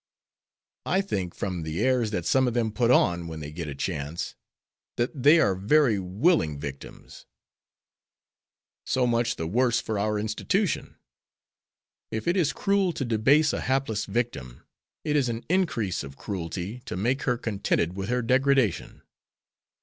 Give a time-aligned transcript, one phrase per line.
[0.87, 3.75] "I think from the airs that some of them put on when they get a
[3.75, 4.33] chance,
[4.95, 7.27] that they are very willing victims."
[8.83, 10.95] "So much the worse for our institution.
[12.09, 14.63] If it is cruel to debase a hapless victim,
[15.05, 19.03] it is an increase of cruelty to make her contented with her degradation.